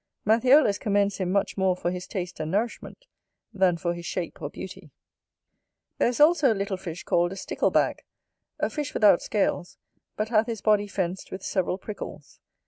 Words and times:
Matthiolus 0.25 0.79
commends 0.79 1.17
him 1.17 1.31
much 1.31 1.57
more 1.59 1.75
for 1.75 1.91
his 1.91 2.07
taste 2.07 2.39
and 2.39 2.49
nourishment, 2.49 3.05
than 3.53 3.77
for 3.77 3.93
his 3.93 4.07
shape 4.07 4.41
or 4.41 4.49
beauty. 4.49 4.89
There 5.99 6.07
is 6.07 6.19
also 6.19 6.51
a 6.51 6.55
little 6.57 6.75
fish 6.75 7.03
called 7.03 7.31
a 7.33 7.35
STICKLEBAG, 7.35 7.99
a 8.57 8.69
fish 8.71 8.95
without 8.95 9.21
scales, 9.21 9.77
but 10.17 10.29
hath 10.29 10.47
his 10.47 10.61
body 10.61 10.87
fenced 10.87 11.29
with 11.31 11.43
several 11.43 11.77
prickles. 11.77 12.39